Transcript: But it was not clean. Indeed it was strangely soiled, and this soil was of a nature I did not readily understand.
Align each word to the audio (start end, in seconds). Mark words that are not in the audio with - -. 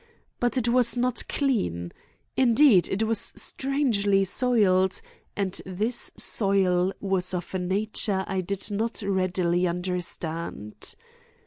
But 0.39 0.57
it 0.57 0.67
was 0.67 0.97
not 0.97 1.27
clean. 1.29 1.91
Indeed 2.35 2.89
it 2.89 3.03
was 3.03 3.31
strangely 3.35 4.23
soiled, 4.23 4.99
and 5.35 5.61
this 5.63 6.11
soil 6.17 6.91
was 6.99 7.35
of 7.35 7.53
a 7.53 7.59
nature 7.59 8.23
I 8.27 8.41
did 8.41 8.71
not 8.71 9.03
readily 9.03 9.67
understand. 9.67 10.95